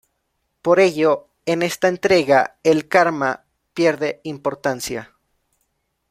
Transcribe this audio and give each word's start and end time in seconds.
Por 0.63 0.79
ello, 0.79 1.27
en 1.45 1.61
esta 1.61 1.87
entrega 1.87 2.57
el 2.63 2.87
karma 2.87 3.43
pierde 3.75 4.19
importancia. 4.23 5.13